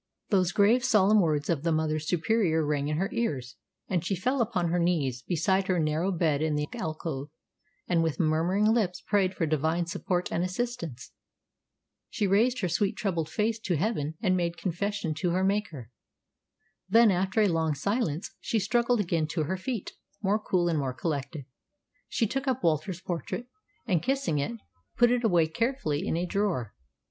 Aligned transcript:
Those 0.31 0.51
grave, 0.51 0.83
solemn 0.83 1.19
words 1.21 1.47
of 1.47 1.61
the 1.61 1.71
Mother 1.71 1.99
Superior 1.99 2.65
rang 2.65 2.87
in 2.87 2.97
her 2.97 3.11
ears, 3.13 3.57
and 3.87 4.03
she 4.03 4.15
fell 4.15 4.41
upon 4.41 4.69
her 4.69 4.79
knees 4.79 5.21
beside 5.21 5.67
her 5.67 5.77
narrow 5.77 6.11
bed 6.11 6.41
in 6.41 6.55
the 6.55 6.67
alcove, 6.73 7.29
and 7.87 8.01
with 8.01 8.19
murmuring 8.19 8.65
lips 8.65 8.99
prayed 8.99 9.35
for 9.35 9.45
divine 9.45 9.85
support 9.85 10.31
and 10.31 10.43
assistance. 10.43 11.11
She 12.09 12.25
raised 12.25 12.61
her 12.61 12.67
sweet, 12.67 12.95
troubled 12.97 13.29
face 13.29 13.59
to 13.59 13.77
heaven 13.77 14.15
and 14.23 14.35
made 14.35 14.57
confession 14.57 15.13
to 15.19 15.29
her 15.33 15.43
Maker. 15.43 15.91
Then, 16.89 17.11
after 17.11 17.39
a 17.41 17.47
long 17.47 17.75
silence, 17.75 18.31
she 18.39 18.57
struggled 18.57 18.99
again 18.99 19.27
to 19.27 19.43
her 19.43 19.55
feet, 19.55 19.91
more 20.19 20.39
cool 20.39 20.67
and 20.67 20.79
more 20.79 20.95
collected. 20.95 21.45
She 22.09 22.25
took 22.25 22.47
up 22.47 22.63
Walter's 22.63 23.01
portrait, 23.01 23.45
and, 23.85 24.01
kissing 24.01 24.39
it, 24.39 24.53
put 24.97 25.11
it 25.11 25.23
away 25.23 25.45
carefully 25.45 26.07
in 26.07 26.17
a 26.17 26.25
drawer. 26.25 26.73